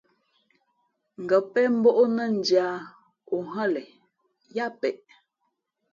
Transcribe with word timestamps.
Ngα̌ 1.21 1.39
pén 1.51 1.69
mbᾱʼ 1.79 1.97
ó 2.01 2.03
nά 2.15 2.25
ndhī 2.35 2.57
ā 2.69 2.71
ǒ 3.35 3.37
hά 3.51 3.63
le 3.73 3.81
yáá 4.55 4.69
peʼ. 4.79 4.97